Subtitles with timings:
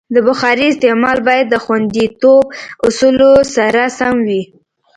[0.15, 2.43] د بخارۍ استعمال باید د خوندیتوب
[2.87, 4.43] اصولو سره سم وي.